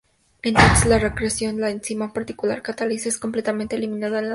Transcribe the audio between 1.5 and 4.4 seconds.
que la enzima particular cataliza es completamente eliminada del análisis.